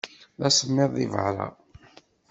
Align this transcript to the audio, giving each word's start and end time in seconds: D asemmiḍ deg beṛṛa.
D 0.39 0.41
asemmiḍ 0.47 0.91
deg 0.97 1.09
beṛṛa. 1.13 1.47